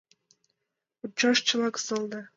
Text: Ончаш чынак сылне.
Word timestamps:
Ончаш 1.03 1.37
чынак 1.47 1.75
сылне. 1.85 2.21